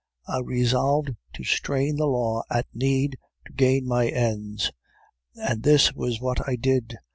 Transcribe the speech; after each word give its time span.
I 0.27 0.39
resolved 0.39 1.11
to 1.35 1.43
strain 1.43 1.97
the 1.97 2.07
law 2.07 2.41
at 2.49 2.65
need 2.73 3.19
to 3.45 3.53
gain 3.53 3.87
my 3.87 4.07
ends, 4.07 4.71
and 5.35 5.61
this 5.61 5.93
was 5.93 6.19
what 6.19 6.49
I 6.49 6.55
did. 6.55 6.97